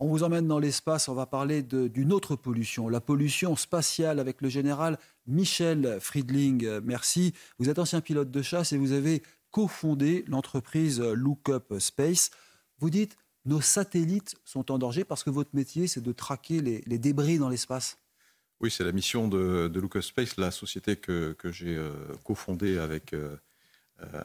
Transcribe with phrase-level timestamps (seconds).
[0.00, 4.40] On vous emmène dans l'espace, on va parler d'une autre pollution, la pollution spatiale avec
[4.40, 6.64] le général Michel Friedling.
[6.64, 7.34] Euh, merci.
[7.58, 12.30] Vous êtes ancien pilote de chasse et vous avez cofondé l'entreprise Lookup Space.
[12.78, 16.98] Vous dites nos satellites sont en danger parce que votre métier, c'est de traquer les,
[16.98, 17.98] débris dans l'espace.
[18.60, 21.92] Oui, c'est la mission de, de Space, la société que, j'ai euh,
[22.24, 23.36] cofondée avec euh,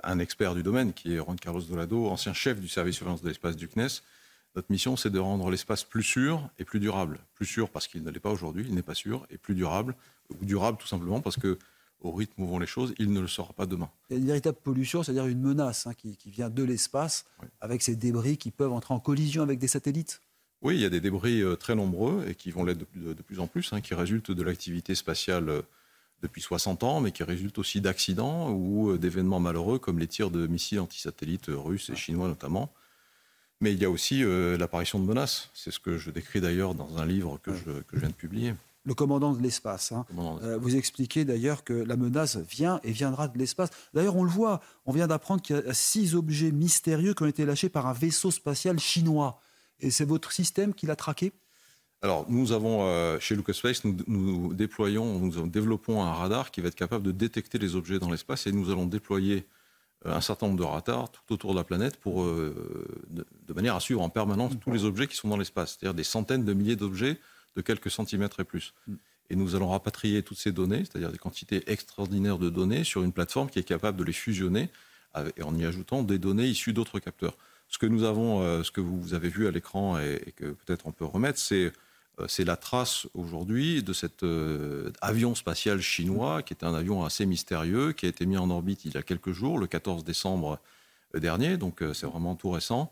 [0.04, 3.30] un expert du domaine, qui est Juan Carlos Dolado, ancien chef du service surveillance de
[3.30, 4.02] l'espace du CNES.
[4.56, 7.20] Notre mission, c'est de rendre l'espace plus sûr et plus durable.
[7.34, 9.96] Plus sûr parce qu'il ne l'est pas aujourd'hui, il n'est pas sûr, et plus durable,
[10.30, 11.58] ou durable tout simplement parce que
[12.02, 13.90] au rythme où vont les choses, il ne le sera pas demain.
[14.10, 17.26] Il y a une véritable pollution, c'est-à-dire une menace hein, qui, vient de l'espace,
[17.62, 20.22] avec ces débris qui peuvent entrer en collision avec des satellites.
[20.62, 23.40] Oui, il y a des débris euh, très nombreux et qui vont l'être de, plus
[23.40, 25.62] en plus, hein, qui résultent de l'activité spatiale euh,
[26.22, 30.30] depuis 60 ans, mais qui résultent aussi d'accidents ou euh, d'événements malheureux comme les tirs
[30.30, 32.72] de missiles antisatellites russes et chinois notamment.
[33.64, 34.24] Mais il y a aussi
[34.60, 35.50] l'apparition de menaces.
[35.54, 38.14] C'est ce que je décris d'ailleurs dans un livre que, je, que je viens de
[38.14, 38.54] publier
[38.86, 39.92] le commandant de l'espace.
[39.92, 40.06] Hein.
[40.44, 43.70] Euh, vous expliquez d'ailleurs que la menace vient et viendra de l'espace.
[43.94, 47.28] D'ailleurs, on le voit, on vient d'apprendre qu'il y a six objets mystérieux qui ont
[47.28, 49.40] été lâchés par un vaisseau spatial chinois.
[49.80, 51.32] Et c'est votre système qui l'a traqué?
[52.02, 56.68] Alors, nous avons, euh, chez Space, nous, nous, déployons, nous développons un radar qui va
[56.68, 59.42] être capable de détecter les objets dans l'espace et nous allons déployer euh,
[60.06, 64.02] un certain nombre de radars tout autour de la planète pour, de, manière à suivre
[64.02, 67.20] en permanence tous les objets qui sont dans l'espace, c'est-à-dire des centaines de milliers d'objets
[67.56, 68.74] de quelques centimètres et plus.
[68.88, 68.96] Mm.
[69.30, 73.14] Et nous allons rapatrier toutes ces données, c'est-à-dire des quantités extraordinaires de données, sur une
[73.14, 74.70] plateforme qui est capable de les fusionner
[75.16, 77.38] en y ajoutant des données issues d'autres capteurs.
[77.68, 80.86] Ce que nous avons, euh, ce que vous avez vu à l'écran et, que peut-être
[80.88, 81.72] on peut remettre, c'est euh,
[82.28, 87.26] c'est la trace aujourd'hui de cet euh, avion spatial chinois, qui est un avion assez
[87.26, 90.60] mystérieux, qui a été mis en orbite il y a quelques jours, le 14 décembre
[91.14, 92.92] dernier, donc c'est vraiment tout récent,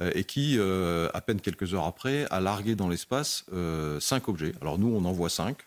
[0.00, 4.28] euh, et qui, euh, à peine quelques heures après, a largué dans l'espace euh, cinq
[4.28, 4.54] objets.
[4.62, 5.58] Alors nous, on en voit cinq.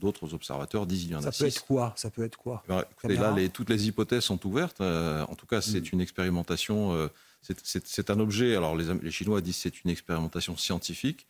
[0.00, 1.38] D'autres observateurs disent qu'il y en a six.
[1.38, 1.92] Ça peut être quoi?
[1.96, 2.64] Ça peut être quoi?
[2.68, 4.80] Bah, Là, les, toutes les hypothèses sont ouvertes.
[4.80, 5.90] en tout cas, c'est mm.
[5.92, 7.08] une expérimentation.
[7.42, 8.56] c'est un objet.
[8.56, 11.26] Alors les, les Chinois disent c'est une expérimentation scientifique.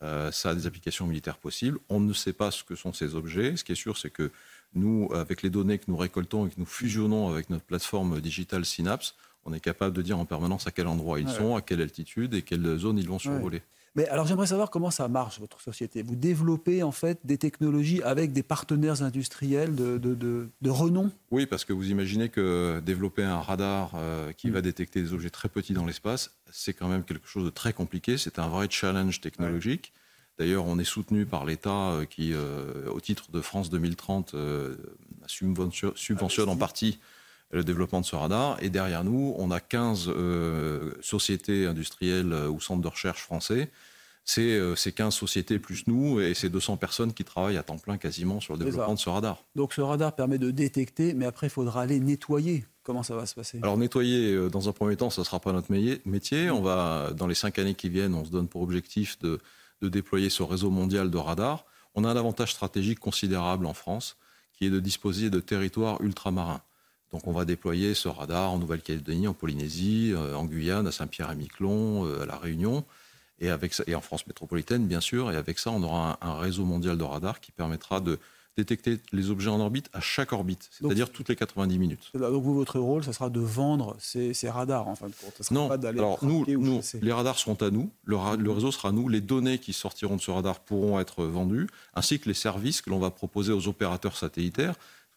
[0.00, 1.78] Ça a des applications militaires possibles.
[1.88, 3.56] On ne sait pas ce que sont ces objets.
[3.56, 4.30] Ce qui est sûr, c'est que
[4.74, 8.64] nous, avec les données que nous récoltons et que nous fusionnons avec notre plateforme digitale
[8.64, 9.14] Synapse,
[9.44, 12.34] on est capable de dire en permanence à quel endroit ils sont, à quelle altitude
[12.34, 13.62] et quelle zone ils vont survoler.
[13.96, 16.02] Mais alors j'aimerais savoir comment ça marche, votre société.
[16.02, 21.10] Vous développez en fait des technologies avec des partenaires industriels de, de, renom?
[21.30, 24.52] Oui, parce que vous imaginez que développer un radar euh, qui mm.
[24.52, 27.72] va détecter des objets très petits dans l'espace, c'est quand même quelque chose de très
[27.72, 28.18] compliqué.
[28.18, 29.94] C'est un vrai challenge technologique.
[30.38, 34.34] D'ailleurs, on est soutenu par l'État euh, qui, euh, au titre de France 2030,
[35.26, 36.98] subventionne en partie
[37.50, 38.56] le développement de ce radar.
[38.62, 43.70] Et derrière nous, on a 15 euh, sociétés industrielles euh, ou centres de recherche français.
[44.24, 47.78] C'est euh, ces 15 sociétés plus nous et ces 200 personnes qui travaillent à temps
[47.78, 49.44] plein quasiment sur le développement de ce radar.
[49.54, 52.64] Donc ce radar permet de détecter, mais après il faudra aller nettoyer.
[52.82, 53.60] Comment ça va se passer?
[53.62, 56.50] Alors nettoyer, dans un premier temps, ce ne sera pas notre métier.
[56.50, 59.40] On va, dans les cinq années qui viennent, on se donne pour objectif de,
[59.80, 61.64] de déployer ce réseau mondial de radars.
[61.94, 64.16] On a un avantage stratégique considérable en France,
[64.52, 66.62] qui est de disposer de territoires ultramarins.
[67.16, 72.04] Donc on va déployer ce radar en Nouvelle-Calédonie, en Polynésie, euh, en Guyane, à Saint-Pierre-et-Miquelon,
[72.04, 72.84] euh, à La Réunion,
[73.40, 75.32] et, avec et en France métropolitaine, bien sûr.
[75.32, 78.18] Et avec ça, on aura un, réseau mondial de radars qui permettra de
[78.58, 82.10] détecter les objets en orbite à chaque orbite, c'est-à-dire toutes les 90 minutes.
[82.12, 85.50] Donc vous, votre rôle, ce sera de vendre ces, radars, en fin de compte.
[85.50, 89.08] non, alors nous, nous les radars seront à nous, le, le, réseau sera à nous,
[89.08, 92.90] les données qui sortiront de ce radar pourront être vendues, ainsi que les services que
[92.90, 94.74] l'on va proposer aux opérateurs satellitaires.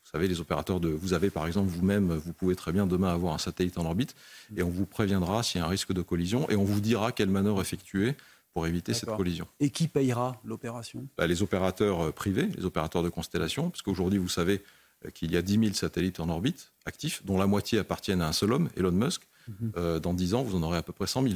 [0.09, 0.89] Vous savez, les opérateurs de.
[0.89, 4.15] Vous avez par exemple vous-même, vous pouvez très bien demain avoir un satellite en orbite
[4.57, 7.11] et on vous préviendra s'il y a un risque de collision et on vous dira
[7.11, 8.15] quelle manœuvre effectuer
[8.53, 9.47] pour éviter cette collision.
[9.59, 11.07] Et qui payera l'opération?
[11.15, 14.63] Bah, Les opérateurs euh, privés, les opérateurs de constellation, parce qu'aujourd'hui, vous savez
[15.05, 18.27] euh, qu'il y a 10 000 satellites en orbite actifs, dont la moitié appartiennent à
[18.27, 19.27] un seul homme, Elon Musk.
[19.47, 19.71] Mhm.
[19.77, 21.35] Euh, dans 10 ans, vous en aurez à peu près 100 000.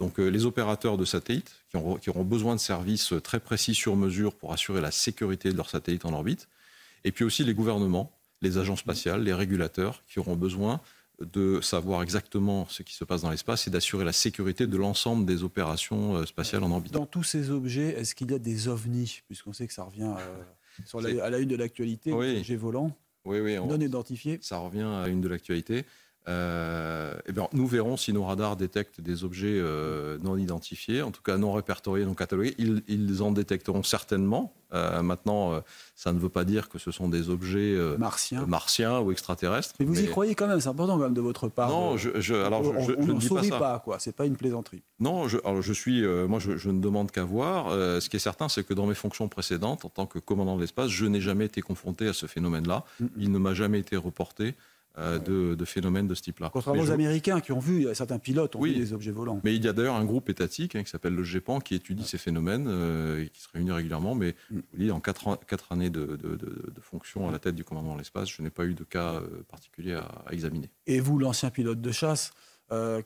[0.00, 4.34] Donc les opérateurs de satellites qui, qui, auront besoin de services très précis sur mesure
[4.34, 6.48] pour assurer la sécurité de leurs satellites en orbite,
[7.04, 8.12] et puis aussi les gouvernements,
[8.42, 10.80] les agences spatiales, les régulateurs qui auront besoin
[11.20, 15.24] de savoir exactement ce qui se passe dans l'espace et d'assurer la sécurité de l'ensemble
[15.24, 16.92] des opérations euh, spatiales en orbite.
[16.92, 19.22] Dans tous ces objets, est-ce qu'il y a des ovnis?
[19.26, 22.38] Puisqu'on sait que ça revient euh, à la une de l'actualité, oui.
[22.38, 22.92] objets volants
[23.24, 24.38] oui, oui, non identifiés.
[24.40, 25.84] Ça revient à une de l'actualité.
[26.28, 31.12] Euh, eh bien, nous verrons si nos radars détectent des objets euh, non identifiés, en
[31.12, 32.54] tout cas non répertoriés, non catalogués.
[32.58, 34.52] Ils, en détecteront certainement.
[34.74, 35.62] Euh, maintenant,
[35.94, 38.44] ça ne veut pas dire que ce sont des objets martiens.
[38.46, 39.74] martiens ou extraterrestres.
[39.78, 41.68] Mais vous y croyez quand même, c'est important quand même de votre part.
[41.68, 43.98] Non, je, je alors je, on, ne sourit pas, pas, quoi.
[44.00, 44.82] C'est pas une plaisanterie.
[44.98, 47.70] Non, je, alors je suis, moi, je, ne demande qu'à voir.
[47.70, 50.62] ce qui est certain, c'est que dans mes fonctions précédentes, en tant que commandant de
[50.62, 52.84] l'espace, je n'ai jamais été confronté à ce phénomène-là.
[53.16, 54.56] Il ne m'a jamais été reporté.
[54.98, 56.48] Euh, de, phénomènes de ce type-là.
[56.50, 59.40] Contrairement aux Américains qui ont vu, certains pilotes ont vu des objets volants.
[59.44, 62.04] Mais il y a d'ailleurs un groupe étatique hein, qui s'appelle le GEPAN qui étudie
[62.04, 64.14] ces phénomènes euh, et qui se réunit régulièrement.
[64.14, 64.56] Mais mm.
[64.56, 65.38] vous dis, en quatre,
[65.70, 66.18] années de,
[66.80, 69.42] fonction à la tête du commandement de l'espace, je n'ai pas eu de cas euh,
[69.48, 70.70] particulier à, examiner.
[70.86, 72.32] Et vous, l'ancien pilote de chasse,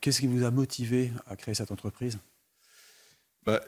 [0.01, 2.19] qu'est-ce qui vous a motivé à créer cette entreprise?
[3.45, 3.61] Bah,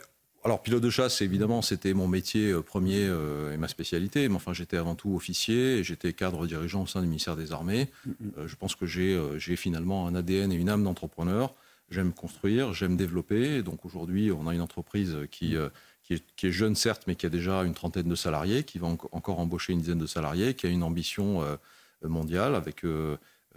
[0.45, 4.29] alors, pilote de chasse, évidemment, c'était mon métier euh, premier euh, et ma spécialité.
[4.29, 7.53] Mais enfin, j'étais avant tout officier et j'étais cadre dirigeant au sein du ministère des
[7.53, 7.89] Armées.
[8.07, 8.13] Mm-hmm.
[8.39, 11.55] Euh, je pense que j'ai finalement un ADN et une âme d'entrepreneur.
[11.91, 13.63] J'aime construire, j'aime développer.
[13.63, 15.57] donc aujourd'hui, on a une entreprise qui,
[16.03, 19.39] qui, est, jeune, certes, mais qui a déjà une trentaine de salariés, qui va encore
[19.39, 21.45] embaucher une dizaine de salariés, qui a une ambition
[22.03, 22.83] mondiale avec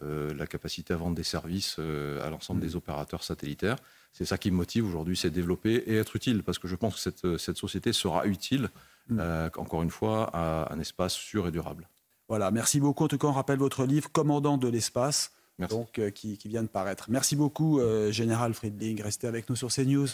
[0.01, 2.63] la capacité à vendre des services à l'ensemble mm.
[2.63, 3.77] des opérateurs satellitaires
[4.15, 6.95] c'est ça qui me motive aujourd'hui, c'est développer et être utile, parce que je pense
[6.95, 8.69] que cette, cette société sera utile,
[9.09, 9.17] mm.
[9.19, 11.89] euh, encore une fois, à un espace sûr et durable.
[12.29, 13.03] Voilà, merci beaucoup.
[13.03, 15.33] En tout cas, on rappelle votre livre, Commandant de l'espace,
[15.69, 17.07] donc, euh, qui, vient de paraître.
[17.09, 19.01] Merci beaucoup, euh, Général Friedling.
[19.01, 20.07] Restez avec nous sur CNews.